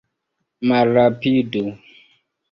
Malrapidu! 0.69 1.63